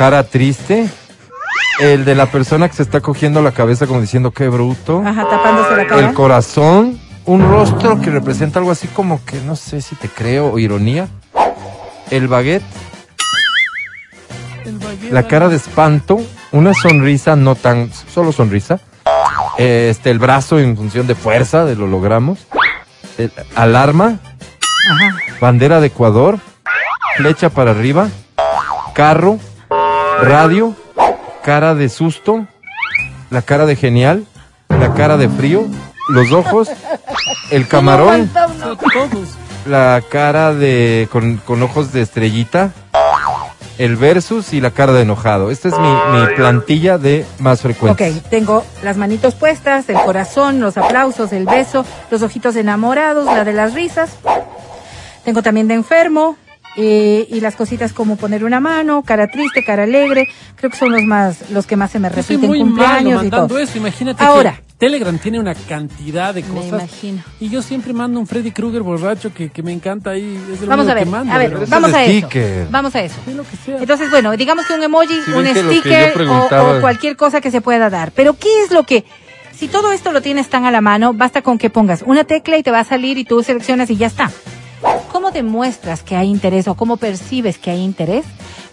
cara 0.00 0.22
triste, 0.24 0.88
el 1.78 2.06
de 2.06 2.14
la 2.14 2.24
persona 2.24 2.70
que 2.70 2.74
se 2.74 2.82
está 2.82 3.02
cogiendo 3.02 3.42
la 3.42 3.52
cabeza 3.52 3.86
como 3.86 4.00
diciendo 4.00 4.30
qué 4.30 4.48
bruto, 4.48 5.02
Ajá, 5.04 5.28
tapándose 5.28 5.76
la 5.76 5.86
cara. 5.86 6.08
el 6.08 6.14
corazón, 6.14 6.98
un 7.26 7.46
rostro 7.46 8.00
que 8.00 8.08
representa 8.08 8.60
algo 8.60 8.70
así 8.70 8.88
como 8.88 9.22
que 9.26 9.38
no 9.42 9.56
sé 9.56 9.82
si 9.82 9.94
te 9.96 10.08
creo 10.08 10.52
o 10.52 10.58
ironía, 10.58 11.06
el 12.10 12.28
baguette, 12.28 12.62
la 15.10 15.28
cara 15.28 15.50
de 15.50 15.56
espanto, 15.56 16.18
una 16.52 16.72
sonrisa 16.72 17.36
no 17.36 17.54
tan, 17.54 17.90
solo 17.92 18.32
sonrisa, 18.32 18.80
este, 19.58 20.10
el 20.10 20.18
brazo 20.18 20.58
en 20.60 20.78
función 20.78 21.06
de 21.08 21.14
fuerza, 21.14 21.66
de 21.66 21.76
lo 21.76 21.86
logramos, 21.86 22.38
el- 23.18 23.32
alarma, 23.54 24.18
Ajá. 24.92 25.16
bandera 25.42 25.78
de 25.78 25.88
Ecuador, 25.88 26.38
flecha 27.18 27.50
para 27.50 27.72
arriba, 27.72 28.08
carro, 28.94 29.38
radio, 30.22 30.74
cara 31.42 31.74
de 31.74 31.88
susto, 31.88 32.46
la 33.30 33.42
cara 33.42 33.66
de 33.66 33.76
genial, 33.76 34.24
la 34.68 34.94
cara 34.94 35.16
de 35.16 35.28
frío, 35.28 35.66
los 36.08 36.32
ojos, 36.32 36.68
el 37.50 37.66
camarón, 37.68 38.30
la 39.66 40.02
cara 40.08 40.52
de 40.54 41.08
con, 41.10 41.36
con 41.38 41.62
ojos 41.62 41.92
de 41.92 42.02
estrellita, 42.02 42.72
el 43.78 43.96
versus 43.96 44.52
y 44.52 44.60
la 44.60 44.70
cara 44.72 44.92
de 44.92 45.02
enojado. 45.02 45.50
Esta 45.50 45.68
es 45.68 45.78
mi, 45.78 45.88
mi 45.88 46.34
plantilla 46.36 46.98
de 46.98 47.24
más 47.38 47.58
Ok, 47.60 47.62
frecuentes. 47.62 48.22
tengo 48.24 48.64
las 48.82 48.96
manitos 48.96 49.34
puestas, 49.34 49.88
el 49.88 49.96
corazón, 49.96 50.60
los 50.60 50.76
aplausos, 50.76 51.32
el 51.32 51.46
beso, 51.46 51.84
los 52.10 52.22
ojitos 52.22 52.56
enamorados, 52.56 53.24
la 53.26 53.44
de 53.44 53.52
las 53.54 53.74
risas. 53.74 54.10
Tengo 55.24 55.42
también 55.42 55.68
de 55.68 55.74
enfermo 55.74 56.36
eh, 56.82 57.26
y 57.30 57.40
las 57.40 57.56
cositas 57.56 57.92
como 57.92 58.16
poner 58.16 58.42
una 58.44 58.58
mano, 58.60 59.02
cara 59.02 59.28
triste, 59.28 59.62
cara 59.64 59.82
alegre. 59.82 60.28
Creo 60.56 60.70
que 60.70 60.78
son 60.78 60.92
los 60.92 61.02
más, 61.02 61.50
los 61.50 61.66
que 61.66 61.76
más 61.76 61.90
se 61.90 61.98
me 61.98 62.08
Yo 62.08 62.14
soy 62.22 62.36
repiten, 62.36 62.48
muy 62.48 62.58
malo 62.60 62.70
cumpleaños 62.70 63.12
y 63.12 63.14
mandando 63.16 63.46
todo. 63.48 63.58
eso. 63.58 63.76
Imagínate 63.78 64.24
Ahora. 64.24 64.52
que 64.56 64.62
Telegram 64.78 65.18
tiene 65.18 65.38
una 65.38 65.54
cantidad 65.54 66.32
de 66.32 66.42
Me 66.42 66.48
cosas. 66.48 66.68
imagino. 66.68 67.22
Y 67.38 67.50
yo 67.50 67.60
siempre 67.60 67.92
mando 67.92 68.18
un 68.18 68.26
Freddy 68.26 68.50
Krueger 68.50 68.80
borracho 68.82 69.32
que, 69.34 69.50
que 69.50 69.62
me 69.62 69.72
encanta 69.72 70.10
ahí. 70.10 70.40
Es 70.52 70.66
Vamos 70.66 70.88
a 70.88 70.94
ver, 70.94 71.04
que 71.04 71.10
mando, 71.10 71.32
a 71.34 71.36
ver, 71.38 71.66
vamos 71.68 71.92
a 71.92 72.02
eso. 72.04 72.28
Vamos 72.70 72.94
a 72.94 73.02
eso. 73.02 73.16
Sí, 73.26 73.34
lo 73.34 73.42
que 73.44 73.56
sea. 73.58 73.76
Entonces, 73.78 74.10
bueno, 74.10 74.34
digamos 74.38 74.64
que 74.66 74.72
un 74.72 74.82
emoji, 74.82 75.14
un 75.36 75.46
sticker 75.46 76.22
o- 76.22 76.46
o, 76.46 76.80
cualquier 76.80 77.16
cosa 77.16 77.42
que 77.42 77.50
se 77.50 77.60
pueda 77.60 77.90
dar. 77.90 78.10
Pero 78.12 78.34
¿qué 78.38 78.48
es 78.64 78.70
lo 78.70 78.84
que... 78.84 79.04
Si 79.54 79.68
todo 79.68 79.92
esto 79.92 80.12
lo 80.12 80.22
tienes 80.22 80.48
tan 80.48 80.64
a 80.64 80.70
la 80.70 80.80
mano, 80.80 81.12
basta 81.12 81.42
con 81.42 81.58
que 81.58 81.68
pongas 81.68 82.02
una 82.06 82.24
tecla 82.24 82.56
y 82.56 82.62
te 82.62 82.70
va 82.70 82.80
a 82.80 82.84
salir 82.84 83.18
y 83.18 83.24
tú 83.24 83.42
seleccionas 83.42 83.90
y 83.90 83.96
ya 83.96 84.06
está. 84.06 84.30
¿Cómo 85.30 85.44
demuestras 85.44 86.02
que 86.02 86.16
hay 86.16 86.28
interés 86.28 86.66
o 86.66 86.74
cómo 86.74 86.96
percibes 86.96 87.56
que 87.56 87.70
hay 87.70 87.82
interés? 87.82 88.24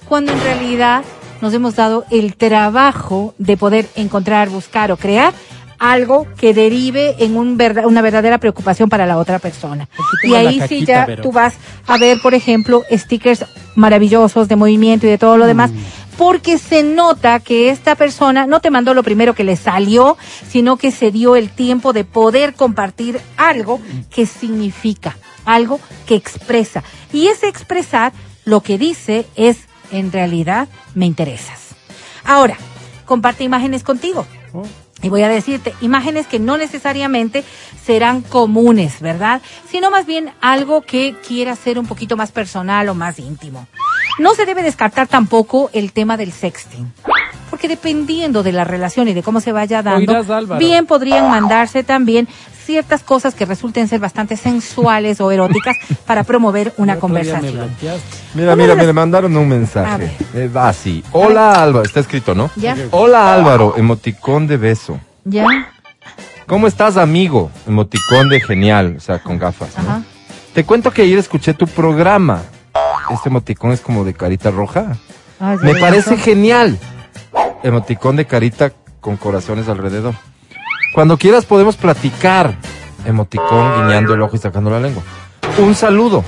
Cuando 0.10 0.32
en 0.32 0.42
realidad 0.42 1.04
nos 1.40 1.54
hemos 1.54 1.76
dado 1.76 2.04
el 2.10 2.36
trabajo 2.36 3.36
de 3.38 3.58
poder 3.58 3.88
encontrar, 3.96 4.50
buscar 4.50 4.92
o 4.92 4.98
crear 4.98 5.36
algo 5.78 6.26
que 6.36 6.56
derive 6.56 7.16
en 7.20 7.38
un 7.38 7.62
una 7.86 8.02
verdadera 8.02 8.40
preocupación 8.40 8.90
para 8.90 9.06
la 9.06 9.20
otra 9.20 9.38
persona. 9.38 9.88
Y 10.24 10.34
ahí 10.34 10.60
sí 10.68 10.84
ya 10.84 11.06
pero- 11.06 11.22
tú 11.22 11.32
vas 11.32 11.54
a 11.86 12.00
ver, 12.00 12.18
por 12.24 12.34
ejemplo, 12.34 12.82
stickers 12.92 13.46
maravillosos 13.76 14.48
de 14.48 14.56
movimiento 14.56 15.06
y 15.06 15.12
de 15.12 15.20
todo 15.20 15.38
lo 15.38 15.46
demás, 15.46 15.70
porque 16.18 16.58
se 16.58 16.84
nota 16.84 17.40
que 17.40 17.70
esta 17.70 17.96
persona 17.96 18.48
no 18.48 18.60
te 18.60 18.72
mandó 18.72 18.94
lo 18.94 19.04
primero 19.04 19.36
que 19.36 19.44
le 19.44 19.56
salió, 19.56 20.18
sino 20.48 20.78
que 20.78 20.92
se 20.92 21.12
dio 21.12 21.36
el 21.36 21.50
tiempo 21.50 21.94
de 21.94 22.04
poder 22.04 22.56
compartir 22.56 23.22
algo 23.38 23.80
que 24.10 24.26
significa, 24.26 25.18
algo 25.46 25.80
que 26.06 26.16
expresa. 26.16 26.84
Y 27.14 27.28
ese 27.28 27.48
expresar 27.48 28.14
lo 28.46 28.62
que 28.62 28.78
dice 28.78 29.28
es, 29.36 29.60
en 29.92 30.12
realidad, 30.12 30.68
me 30.96 31.06
interesas. 31.06 31.76
Ahora, 32.24 32.58
comparte 33.06 33.44
imágenes 33.44 33.84
contigo. 33.84 34.26
Oh. 34.54 34.64
Y 35.02 35.10
voy 35.10 35.22
a 35.22 35.30
decirte, 35.30 35.76
imágenes 35.82 36.26
que 36.26 36.40
no 36.40 36.58
necesariamente 36.58 37.44
serán 37.86 38.22
comunes, 38.22 39.00
¿verdad? 39.00 39.42
Sino 39.70 39.92
más 39.92 40.08
bien 40.08 40.32
algo 40.42 40.82
que 40.82 41.16
quiera 41.26 41.56
ser 41.56 41.78
un 41.78 41.86
poquito 41.86 42.18
más 42.18 42.32
personal 42.32 42.90
o 42.90 42.96
más 42.96 43.20
íntimo. 43.20 43.68
No 44.20 44.34
se 44.34 44.46
debe 44.46 44.64
descartar 44.64 45.08
tampoco 45.08 45.70
el 45.74 45.92
tema 45.92 46.18
del 46.18 46.32
sexting. 46.32 46.92
Porque 47.50 47.68
dependiendo 47.68 48.44
de 48.44 48.52
la 48.52 48.64
relación 48.64 49.08
y 49.08 49.14
de 49.14 49.24
cómo 49.24 49.40
se 49.42 49.52
vaya 49.52 49.82
dando, 49.84 50.12
Oirás, 50.12 50.60
bien 50.60 50.86
podrían 50.86 51.30
mandarse 51.30 51.84
también 51.84 52.28
ciertas 52.66 53.04
cosas 53.04 53.34
que 53.34 53.46
resulten 53.46 53.88
ser 53.88 54.00
bastante 54.00 54.36
sensuales 54.36 55.22
o 55.22 55.32
eróticas 55.32 55.78
para 56.06 56.24
promover 56.24 56.74
una 56.78 56.98
conversación. 56.98 57.70
Mira, 58.34 58.56
mira, 58.56 58.76
me 58.76 58.92
mandaron 58.92 59.36
un 59.38 59.48
mensaje. 59.48 60.12
Eh, 60.34 60.50
va 60.54 60.70
así. 60.70 61.04
Hola 61.14 61.64
Álvaro, 61.64 61.86
está 61.86 62.02
escrito, 62.02 62.36
¿no? 62.36 62.52
¿Ya? 62.56 62.76
Hola 62.92 63.34
Álvaro, 63.34 63.76
emoticón 63.78 64.48
de 64.48 64.58
beso. 64.58 65.00
¿Ya? 65.24 65.46
¿Cómo 66.46 66.68
estás, 66.68 66.98
amigo? 66.98 67.52
Emoticón 67.68 68.30
de 68.30 68.40
genial, 68.42 68.96
o 68.98 69.00
sea, 69.00 69.20
con 69.20 69.38
gafas. 69.38 69.78
¿no? 69.78 69.84
Ajá. 69.84 70.02
Te 70.54 70.64
cuento 70.64 70.92
que 70.92 71.04
ayer 71.04 71.20
escuché 71.20 71.54
tu 71.54 71.68
programa. 71.68 72.42
Este 73.12 73.30
emoticón 73.30 73.72
es 73.72 73.82
como 73.82 74.04
de 74.04 74.14
carita 74.14 74.52
roja. 74.52 74.98
Ay, 75.40 75.58
Me 75.62 75.76
parece 75.76 76.18
genial. 76.18 76.78
Emoticón 77.64 78.16
de 78.16 78.26
carita 78.26 78.72
con 79.00 79.18
corazones 79.18 79.68
alrededor. 79.70 80.14
Cuando 80.94 81.18
quieras 81.18 81.46
podemos 81.46 81.76
platicar. 81.78 82.56
Emoticón 83.06 83.84
guiñando 83.84 84.14
el 84.14 84.22
ojo 84.22 84.36
y 84.36 84.40
sacando 84.40 84.70
la 84.70 84.80
lengua. 84.80 85.04
Un 85.60 85.76
saludo 85.76 86.24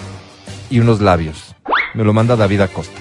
y 0.69 0.79
unos 0.79 1.01
labios. 1.01 1.55
Me 1.93 2.03
lo 2.03 2.13
manda 2.13 2.35
David 2.35 2.61
Acosta. 2.61 2.99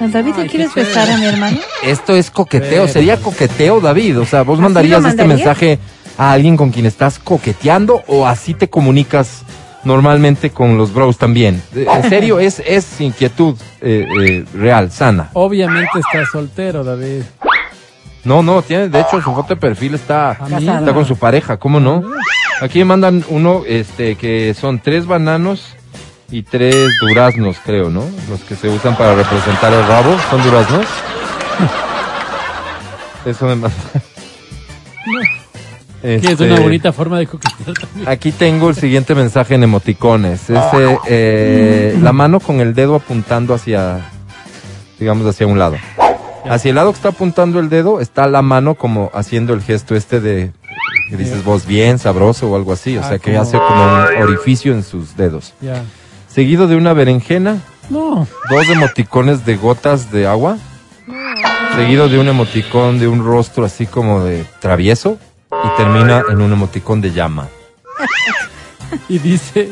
David, 0.00 0.34
¿te 0.34 0.46
quieres 0.46 0.72
besar 0.74 1.10
a 1.10 1.16
mi 1.18 1.26
hermano? 1.26 1.58
Esto 1.82 2.14
es 2.14 2.30
coqueteo, 2.30 2.82
Pero- 2.84 2.88
sería 2.92 3.16
coqueteo, 3.16 3.80
David. 3.80 4.20
O 4.20 4.24
sea, 4.24 4.42
vos 4.42 4.54
¿Así 4.54 4.62
mandarías 4.62 5.04
este 5.04 5.24
mensaje 5.24 5.78
a 6.16 6.32
alguien 6.32 6.56
con 6.56 6.70
quien 6.70 6.86
estás 6.86 7.18
coqueteando 7.18 8.02
o 8.06 8.26
así 8.26 8.54
te 8.54 8.70
comunicas 8.70 9.42
normalmente 9.84 10.50
con 10.50 10.76
los 10.76 10.92
bros 10.92 11.18
también. 11.18 11.62
En 11.74 12.08
serio, 12.08 12.38
es, 12.38 12.60
es 12.64 13.00
inquietud 13.00 13.56
eh, 13.80 14.06
eh, 14.20 14.44
real, 14.54 14.90
sana. 14.90 15.30
Obviamente 15.34 15.98
estás 15.98 16.28
soltero, 16.30 16.84
David. 16.84 17.22
No, 18.24 18.42
no, 18.42 18.62
tiene, 18.62 18.88
de 18.88 19.00
hecho, 19.00 19.22
su 19.22 19.32
foto 19.32 19.54
de 19.54 19.56
perfil 19.56 19.94
está, 19.94 20.36
está 20.58 20.92
con 20.92 21.04
su 21.04 21.16
pareja, 21.16 21.56
¿cómo 21.56 21.80
no? 21.80 22.02
Aquí 22.60 22.80
me 22.80 22.86
mandan 22.86 23.24
uno, 23.28 23.62
este, 23.66 24.16
que 24.16 24.52
son 24.54 24.80
tres 24.80 25.06
bananos 25.06 25.76
y 26.30 26.42
tres 26.42 26.90
duraznos, 27.00 27.56
creo, 27.64 27.88
¿no? 27.88 28.04
Los 28.28 28.40
que 28.40 28.56
se 28.56 28.68
usan 28.68 28.96
para 28.96 29.14
representar 29.14 29.72
el 29.72 29.86
rabo, 29.86 30.16
¿son 30.28 30.42
duraznos? 30.42 30.86
Eso 33.24 33.46
me 33.46 33.54
manda. 33.54 33.76
Que 36.02 36.16
es 36.16 36.24
Este, 36.24 36.44
una 36.44 36.60
bonita 36.60 36.92
forma 36.92 37.18
de 37.18 37.26
coquetear 37.26 37.74
también. 37.76 38.08
Aquí 38.08 38.30
tengo 38.32 38.68
el 38.70 38.76
siguiente 38.76 39.14
mensaje 39.14 39.54
en 39.56 39.64
emoticones. 39.64 40.48
Es 40.48 40.58
eh, 41.08 41.98
la 42.00 42.12
mano 42.12 42.38
con 42.40 42.60
el 42.60 42.74
dedo 42.74 42.94
apuntando 42.94 43.52
hacia, 43.54 44.10
digamos, 45.00 45.26
hacia 45.26 45.46
un 45.46 45.58
lado. 45.58 45.76
Hacia 46.48 46.68
el 46.70 46.76
lado 46.76 46.92
que 46.92 46.96
está 46.96 47.08
apuntando 47.08 47.58
el 47.58 47.68
dedo 47.68 48.00
está 48.00 48.26
la 48.28 48.42
mano 48.42 48.74
como 48.76 49.10
haciendo 49.12 49.54
el 49.54 49.60
gesto 49.60 49.96
este 49.96 50.20
de, 50.20 50.52
que 51.10 51.16
dices 51.16 51.44
vos, 51.44 51.66
bien, 51.66 51.98
sabroso 51.98 52.48
o 52.48 52.56
algo 52.56 52.72
así. 52.72 52.96
O 52.96 53.00
Ah, 53.02 53.08
sea, 53.08 53.18
que 53.18 53.36
hace 53.36 53.58
como 53.58 53.84
un 53.84 54.22
orificio 54.22 54.72
en 54.72 54.84
sus 54.84 55.16
dedos. 55.16 55.52
Seguido 56.28 56.68
de 56.68 56.76
una 56.76 56.92
berenjena, 56.92 57.58
No. 57.90 58.26
dos 58.50 58.68
emoticones 58.68 59.44
de 59.44 59.56
gotas 59.56 60.12
de 60.12 60.26
agua. 60.28 60.58
Seguido 61.76 62.08
de 62.08 62.18
un 62.18 62.28
emoticón 62.28 62.98
de 62.98 63.08
un 63.08 63.24
rostro 63.24 63.64
así 63.64 63.86
como 63.86 64.22
de 64.24 64.44
travieso. 64.60 65.18
Y 65.50 65.76
termina 65.76 66.22
en 66.28 66.40
un 66.40 66.52
emoticón 66.52 67.00
de 67.00 67.12
llama. 67.12 67.48
Y 69.10 69.18
dice, 69.18 69.68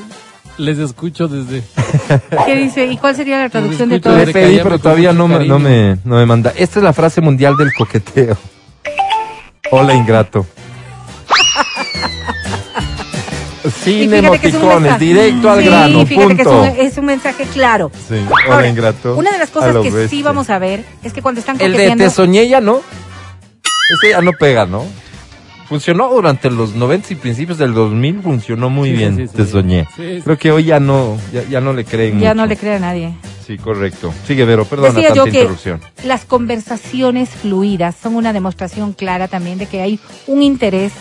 les 0.58 0.78
escucho 0.78 1.26
desde... 1.26 1.62
¿Qué 2.46 2.56
dice? 2.56 2.84
¿Y 2.86 2.98
cuál 2.98 3.16
sería 3.16 3.38
la 3.38 3.48
traducción 3.48 3.88
de 3.88 3.98
todo 3.98 4.14
Le 4.16 4.32
pedí, 4.32 4.58
pero 4.62 4.78
todavía 4.78 5.14
no 5.14 5.26
me, 5.26 5.46
no, 5.46 5.58
me, 5.58 5.96
no 6.04 6.16
me 6.16 6.26
manda. 6.26 6.52
Esta 6.54 6.80
es 6.80 6.82
la 6.82 6.92
frase 6.92 7.22
mundial 7.22 7.56
del 7.56 7.72
coqueteo. 7.72 8.36
Hola, 9.70 9.94
ingrato. 9.94 10.44
Sin 13.82 14.12
emoticones, 14.12 14.98
directo 14.98 15.50
al 15.50 15.60
Sí, 15.60 15.66
grano, 15.66 16.06
fíjate 16.06 16.36
que 16.36 16.42
es 16.42 16.48
un, 16.48 16.64
es 16.64 16.98
un 16.98 17.04
mensaje 17.06 17.44
claro. 17.46 17.90
Sí, 18.08 18.14
hola, 18.30 18.54
Ahora, 18.54 18.68
ingrato. 18.68 19.16
Una 19.16 19.32
de 19.32 19.38
las 19.38 19.50
cosas 19.50 19.76
que 19.82 20.08
sí 20.08 20.22
vamos 20.22 20.50
a 20.50 20.58
ver 20.58 20.84
es 21.02 21.12
que 21.12 21.22
cuando 21.22 21.40
están 21.40 21.56
El 21.56 21.72
de 21.72 21.78
coqueteando... 21.78 22.04
Te 22.04 22.10
soñé 22.10 22.48
ya 22.48 22.60
no. 22.60 22.80
Ese 24.02 24.10
ya 24.10 24.20
no 24.20 24.32
pega, 24.32 24.66
¿no? 24.66 24.84
Funcionó 25.68 26.08
durante 26.10 26.50
los 26.50 26.74
90 26.74 27.12
y 27.12 27.16
principios 27.16 27.58
del 27.58 27.74
2000, 27.74 28.20
funcionó 28.22 28.70
muy 28.70 28.90
Sí, 28.90 28.96
bien, 28.96 29.16
sí, 29.16 29.26
sí, 29.28 29.36
Te 29.36 29.44
sí. 29.44 29.50
soñé. 29.50 29.86
Sí, 29.96 30.16
sí. 30.16 30.22
Creo 30.22 30.38
que 30.38 30.52
hoy 30.52 30.64
ya 30.64 30.78
no, 30.80 31.16
ya, 31.32 31.42
ya 31.48 31.60
no 31.60 31.72
le 31.72 31.84
creen 31.84 32.20
Ya 32.20 32.28
mucho. 32.30 32.34
no 32.42 32.46
le 32.46 32.56
cree 32.56 32.74
a 32.76 32.78
nadie. 32.78 33.14
Sí, 33.46 33.58
correcto. 33.58 34.12
Sigue, 34.26 34.44
Vero, 34.44 34.64
perdona 34.64 34.88
Decía 34.92 35.08
tanta 35.08 35.16
yo 35.16 35.24
que 35.24 35.38
interrupción. 35.38 35.80
las 36.04 36.24
conversaciones 36.24 37.28
fluidas 37.30 37.94
son 38.00 38.16
una 38.16 38.32
demostración 38.32 38.92
clara 38.92 39.28
también 39.28 39.58
de 39.58 39.66
que 39.66 39.82
hay 39.82 40.00
un 40.26 40.42
interés, 40.42 40.92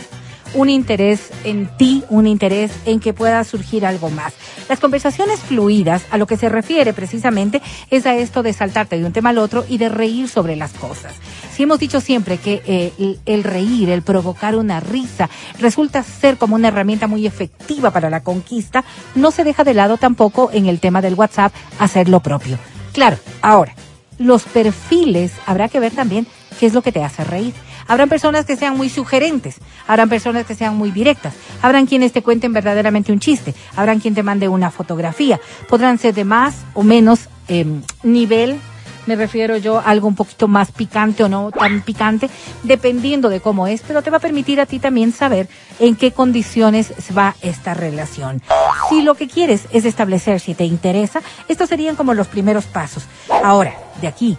un 0.53 0.69
interés 0.69 1.31
en 1.43 1.67
ti, 1.77 2.03
un 2.09 2.27
interés 2.27 2.71
en 2.85 2.99
que 2.99 3.13
pueda 3.13 3.43
surgir 3.43 3.85
algo 3.85 4.09
más. 4.09 4.33
Las 4.69 4.79
conversaciones 4.79 5.39
fluidas 5.39 6.03
a 6.11 6.17
lo 6.17 6.27
que 6.27 6.37
se 6.37 6.49
refiere 6.49 6.93
precisamente 6.93 7.61
es 7.89 8.05
a 8.05 8.15
esto 8.15 8.43
de 8.43 8.53
saltarte 8.53 8.97
de 8.97 9.05
un 9.05 9.13
tema 9.13 9.29
al 9.29 9.37
otro 9.37 9.65
y 9.67 9.77
de 9.77 9.89
reír 9.89 10.29
sobre 10.29 10.55
las 10.55 10.73
cosas. 10.73 11.13
Si 11.53 11.63
hemos 11.63 11.79
dicho 11.79 12.01
siempre 12.01 12.37
que 12.37 12.61
eh, 12.65 12.93
el, 12.97 13.19
el 13.25 13.43
reír, 13.43 13.89
el 13.89 14.01
provocar 14.01 14.55
una 14.55 14.79
risa, 14.79 15.29
resulta 15.59 16.03
ser 16.03 16.37
como 16.37 16.55
una 16.55 16.69
herramienta 16.69 17.07
muy 17.07 17.25
efectiva 17.25 17.91
para 17.91 18.09
la 18.09 18.23
conquista, 18.23 18.83
no 19.15 19.31
se 19.31 19.43
deja 19.43 19.63
de 19.63 19.73
lado 19.73 19.97
tampoco 19.97 20.49
en 20.53 20.67
el 20.67 20.79
tema 20.79 21.01
del 21.01 21.15
WhatsApp 21.15 21.53
hacer 21.79 22.09
lo 22.09 22.19
propio. 22.19 22.57
Claro, 22.93 23.17
ahora, 23.41 23.73
los 24.17 24.43
perfiles 24.43 25.33
habrá 25.45 25.67
que 25.67 25.79
ver 25.79 25.93
también 25.93 26.27
qué 26.59 26.65
es 26.65 26.73
lo 26.73 26.81
que 26.81 26.91
te 26.91 27.03
hace 27.03 27.23
reír. 27.23 27.53
Habrán 27.88 28.10
personas 28.10 28.46
que 28.46 28.56
sean 28.56 28.77
muy 28.77 28.89
sugerentes, 28.89 29.58
habrán 29.88 30.10
personas 30.10 30.46
que 30.46 30.56
sean 30.56 30.75
muy 30.75 30.92
directas, 30.92 31.34
habrán 31.62 31.86
quienes 31.86 32.12
te 32.12 32.22
cuenten 32.22 32.54
verdaderamente 32.54 33.12
un 33.12 33.20
chiste, 33.20 33.54
habrán 33.75 34.00
quien 34.00 34.15
te 34.15 34.24
mande 34.24 34.48
una 34.48 34.72
fotografía, 34.72 35.39
podrán 35.70 35.98
ser 35.98 36.13
de 36.13 36.24
más 36.24 36.65
o 36.74 36.84
menos 36.84 37.30
eh, 37.48 37.65
nivel 38.04 38.60
me 39.06 39.15
refiero 39.15 39.58
yo 39.58 39.77
a 39.77 39.84
algo 39.84 40.08
un 40.08 40.15
poquito 40.15 40.48
más 40.48 40.72
picante 40.72 41.24
o 41.24 41.30
no 41.30 41.51
tan 41.51 41.82
picante, 41.82 42.30
dependiendo 42.63 43.30
de 43.30 43.39
cómo 43.39 43.68
es, 43.68 43.82
pero 43.88 44.01
te 44.01 44.10
va 44.10 44.18
a 44.18 44.22
permitir 44.22 44.60
a 44.60 44.65
ti 44.65 44.80
también 44.80 45.13
saber 45.13 45.48
en 45.80 45.96
qué 45.96 46.12
condiciones 46.12 46.94
va 47.15 47.36
esta 47.42 47.74
relación. 47.74 48.42
Si 48.89 49.01
lo 49.01 49.15
que 49.15 49.27
quieres 49.27 49.68
es 49.72 49.86
establecer 49.86 50.39
si 50.39 50.56
te 50.56 50.65
interesa, 50.65 51.22
estos 51.48 51.70
serían 51.70 51.96
como 51.96 52.13
los 52.13 52.27
primeros 52.27 52.65
pasos. 52.65 53.06
Ahora, 53.44 53.75
de 54.01 54.08
aquí 54.08 54.38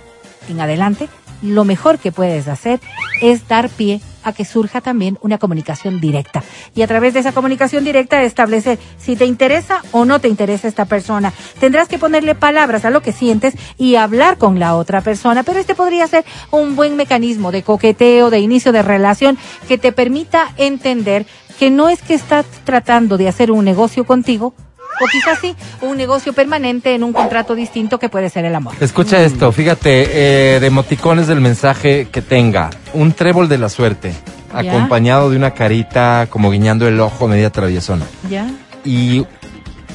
en 0.48 0.60
adelante, 0.60 1.08
lo 1.42 1.64
mejor 1.64 1.98
que 1.98 2.12
puedes 2.12 2.48
hacer 2.48 2.80
es 3.20 3.48
dar 3.48 3.68
pie 3.68 4.00
a 4.26 4.32
que 4.32 4.44
surja 4.44 4.80
también 4.80 5.18
una 5.22 5.38
comunicación 5.38 6.00
directa. 6.00 6.42
Y 6.74 6.82
a 6.82 6.88
través 6.88 7.14
de 7.14 7.20
esa 7.20 7.32
comunicación 7.32 7.84
directa 7.84 8.22
establecer 8.22 8.78
si 8.98 9.14
te 9.14 9.24
interesa 9.24 9.82
o 9.92 10.04
no 10.04 10.20
te 10.20 10.28
interesa 10.28 10.66
esta 10.66 10.84
persona. 10.84 11.32
Tendrás 11.60 11.86
que 11.88 11.98
ponerle 11.98 12.34
palabras 12.34 12.84
a 12.84 12.90
lo 12.90 13.02
que 13.02 13.12
sientes 13.12 13.54
y 13.78 13.94
hablar 13.94 14.36
con 14.36 14.58
la 14.58 14.74
otra 14.74 15.00
persona, 15.00 15.44
pero 15.44 15.60
este 15.60 15.76
podría 15.76 16.08
ser 16.08 16.24
un 16.50 16.74
buen 16.74 16.96
mecanismo 16.96 17.52
de 17.52 17.62
coqueteo, 17.62 18.30
de 18.30 18.40
inicio 18.40 18.72
de 18.72 18.82
relación 18.82 19.38
que 19.68 19.78
te 19.78 19.92
permita 19.92 20.52
entender 20.56 21.24
que 21.58 21.70
no 21.70 21.88
es 21.88 22.02
que 22.02 22.14
estás 22.14 22.46
tratando 22.64 23.16
de 23.16 23.28
hacer 23.28 23.52
un 23.52 23.64
negocio 23.64 24.04
contigo, 24.04 24.54
o 25.00 25.06
quizás 25.10 25.38
sí, 25.40 25.54
un 25.82 25.96
negocio 25.96 26.32
permanente 26.32 26.94
en 26.94 27.02
un 27.04 27.12
contrato 27.12 27.54
distinto 27.54 27.98
que 27.98 28.08
puede 28.08 28.30
ser 28.30 28.44
el 28.44 28.54
amor. 28.54 28.74
Escucha 28.80 29.22
esto, 29.22 29.52
fíjate, 29.52 30.56
eh, 30.56 30.60
de 30.60 30.66
emoticones 30.66 31.26
del 31.26 31.40
mensaje 31.40 32.08
que 32.10 32.22
tenga. 32.22 32.70
Un 32.94 33.12
trébol 33.12 33.48
de 33.48 33.58
la 33.58 33.68
suerte, 33.68 34.12
Ya. 34.52 34.70
acompañado 34.72 35.30
de 35.30 35.36
una 35.36 35.52
carita 35.52 36.26
como 36.30 36.50
guiñando 36.50 36.88
el 36.88 36.98
ojo 37.00 37.28
media 37.28 37.50
traviesona. 37.50 38.06
¿Ya? 38.30 38.48
Y 38.84 39.26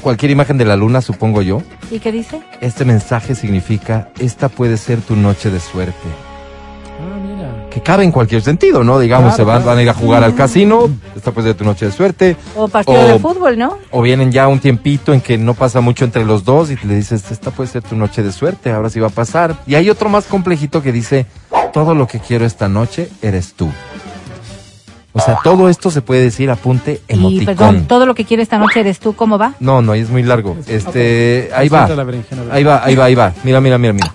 cualquier 0.02 0.30
imagen 0.32 0.58
de 0.58 0.64
la 0.64 0.76
luna, 0.76 1.00
supongo 1.00 1.42
yo. 1.42 1.62
¿Y 1.90 1.98
qué 1.98 2.12
dice? 2.12 2.40
Este 2.60 2.84
mensaje 2.84 3.34
significa, 3.34 4.08
esta 4.18 4.48
puede 4.48 4.76
ser 4.76 5.00
tu 5.00 5.16
noche 5.16 5.50
de 5.50 5.60
suerte. 5.60 5.94
Que 7.72 7.80
cabe 7.80 8.04
en 8.04 8.12
cualquier 8.12 8.42
sentido, 8.42 8.84
¿no? 8.84 8.98
Digamos, 8.98 9.28
Claro, 9.34 9.36
se 9.36 9.44
van, 9.44 9.56
claro. 9.62 9.66
van 9.70 9.78
a 9.78 9.82
ir 9.82 9.88
a 9.88 9.94
jugar 9.94 10.22
al 10.24 10.34
casino, 10.34 10.90
esta 11.16 11.30
puede 11.32 11.48
ser 11.48 11.56
tu 11.56 11.64
noche 11.64 11.86
de 11.86 11.92
suerte. 11.92 12.36
O 12.54 12.68
partido 12.68 13.00
O- 13.00 13.06
de 13.06 13.18
fútbol, 13.18 13.56
¿no? 13.58 13.78
O 13.90 14.02
vienen 14.02 14.30
ya 14.30 14.46
un 14.48 14.58
tiempito 14.58 15.14
en 15.14 15.20
que 15.22 15.38
no 15.38 15.54
pasa 15.54 15.80
mucho 15.80 16.04
entre 16.04 16.24
los 16.26 16.44
dos 16.44 16.70
y 16.70 16.76
le 16.86 16.96
dices, 16.96 17.30
esta 17.30 17.50
puede 17.50 17.70
ser 17.70 17.82
tu 17.82 17.96
noche 17.96 18.22
de 18.22 18.30
suerte, 18.30 18.70
ahora 18.70 18.90
sí 18.90 19.00
va 19.00 19.06
a 19.06 19.10
pasar. 19.10 19.56
Y 19.66 19.74
hay 19.76 19.88
otro 19.88 20.10
más 20.10 20.24
complejito 20.26 20.82
que 20.82 20.92
dice, 20.92 21.24
todo 21.72 21.94
lo 21.94 22.06
que 22.06 22.18
quiero 22.20 22.44
esta 22.44 22.68
noche 22.68 23.08
eres 23.22 23.54
tú. 23.54 23.70
O 25.14 25.20
sea, 25.20 25.38
todo 25.44 25.68
esto 25.68 25.90
se 25.90 26.00
puede 26.02 26.22
decir 26.22 26.50
apunte 26.50 27.00
Y 27.08 27.14
emoticón. 27.14 27.44
perdón, 27.46 27.84
todo 27.86 28.06
lo 28.06 28.14
que 28.14 28.24
quiere 28.24 28.42
esta 28.42 28.58
noche 28.58 28.80
eres 28.80 28.98
tú, 28.98 29.14
¿cómo 29.14 29.36
va? 29.38 29.54
No, 29.60 29.80
no, 29.82 29.92
ahí 29.92 30.00
es 30.00 30.08
muy 30.10 30.22
largo. 30.22 30.56
Este, 30.66 31.50
ahí 31.54 31.68
va. 31.68 31.86
La 31.88 32.02
berenjena, 32.04 32.42
Ahí 32.50 32.64
va, 32.64 32.82
ahí 32.84 32.94
va, 32.96 33.04
ahí 33.06 33.14
va. 33.14 33.32
Mira, 33.44 33.60
mira, 33.60 33.76
mira, 33.78 33.92
mira. 33.92 34.12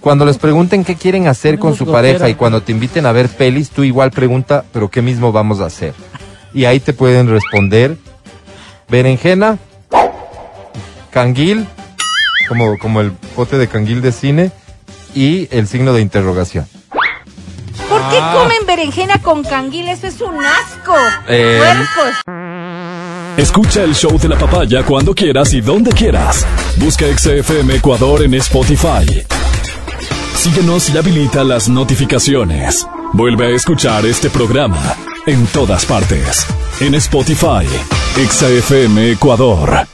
Cuando 0.00 0.24
les 0.24 0.38
pregunten 0.38 0.82
qué 0.84 0.94
quieren 0.96 1.28
hacer 1.28 1.58
con 1.58 1.76
su 1.76 1.86
pareja 1.90 2.28
y 2.28 2.34
cuando 2.34 2.62
te 2.62 2.72
inviten 2.72 3.04
a 3.06 3.12
ver 3.12 3.28
pelis, 3.28 3.70
tú 3.70 3.82
igual 3.84 4.10
pregunta, 4.10 4.64
pero 4.72 4.88
qué 4.90 5.02
mismo 5.02 5.30
vamos 5.30 5.60
a 5.60 5.66
hacer. 5.66 5.92
Y 6.54 6.64
ahí 6.64 6.80
te 6.80 6.92
pueden 6.94 7.28
responder 7.28 7.96
berenjena, 8.88 9.58
canguil, 11.10 11.66
como, 12.48 12.78
como 12.78 13.00
el 13.02 13.12
pote 13.12 13.58
de 13.58 13.68
canguil 13.68 14.00
de 14.02 14.12
cine, 14.12 14.50
y 15.14 15.48
el 15.50 15.66
signo 15.68 15.92
de 15.92 16.00
interrogación. 16.00 16.66
¿Por 17.88 18.00
qué 18.10 18.18
Ah. 18.20 18.32
comen 18.40 18.66
berenjena 18.66 19.18
con 19.20 19.42
canguil? 19.44 19.88
Eso 19.88 20.06
es 20.06 20.20
un 20.20 20.34
asco. 20.44 20.94
Eh, 21.28 21.60
Puercos. 21.94 22.14
Escucha 23.36 23.82
el 23.82 23.94
show 23.94 24.18
de 24.18 24.28
la 24.28 24.38
papaya 24.38 24.82
cuando 24.84 25.14
quieras 25.14 25.52
y 25.52 25.60
donde 25.60 25.90
quieras. 25.92 26.46
Busca 26.76 27.06
XFM 27.06 27.76
Ecuador 27.76 28.22
en 28.22 28.34
Spotify. 28.34 29.24
Síguenos 30.40 30.88
y 30.88 30.96
habilita 30.96 31.44
las 31.44 31.68
notificaciones. 31.68 32.86
Vuelve 33.12 33.48
a 33.48 33.50
escuchar 33.50 34.06
este 34.06 34.30
programa 34.30 34.96
en 35.26 35.46
todas 35.48 35.84
partes. 35.84 36.46
En 36.80 36.94
Spotify, 36.94 37.66
XFM 38.16 39.10
Ecuador. 39.10 39.86